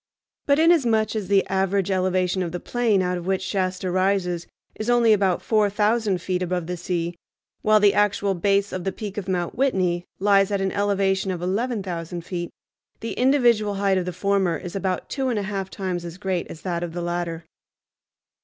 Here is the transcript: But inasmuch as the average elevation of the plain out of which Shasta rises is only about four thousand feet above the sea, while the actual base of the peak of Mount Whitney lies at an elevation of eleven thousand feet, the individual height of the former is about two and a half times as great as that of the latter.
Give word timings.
But 0.47 0.57
inasmuch 0.57 1.15
as 1.15 1.27
the 1.27 1.45
average 1.45 1.91
elevation 1.91 2.41
of 2.41 2.51
the 2.51 2.59
plain 2.59 3.03
out 3.03 3.19
of 3.19 3.27
which 3.27 3.43
Shasta 3.43 3.91
rises 3.91 4.47
is 4.73 4.89
only 4.89 5.13
about 5.13 5.43
four 5.43 5.69
thousand 5.69 6.23
feet 6.23 6.41
above 6.41 6.65
the 6.65 6.75
sea, 6.75 7.13
while 7.61 7.79
the 7.79 7.93
actual 7.93 8.33
base 8.33 8.71
of 8.73 8.83
the 8.83 8.91
peak 8.91 9.19
of 9.19 9.27
Mount 9.27 9.53
Whitney 9.53 10.05
lies 10.17 10.49
at 10.49 10.59
an 10.59 10.71
elevation 10.71 11.29
of 11.29 11.39
eleven 11.43 11.83
thousand 11.83 12.25
feet, 12.25 12.49
the 13.01 13.13
individual 13.13 13.75
height 13.75 13.99
of 13.99 14.05
the 14.05 14.11
former 14.11 14.57
is 14.57 14.75
about 14.75 15.07
two 15.07 15.27
and 15.27 15.37
a 15.37 15.43
half 15.43 15.69
times 15.69 16.03
as 16.03 16.17
great 16.17 16.47
as 16.47 16.61
that 16.61 16.81
of 16.81 16.93
the 16.93 17.01
latter. 17.03 17.45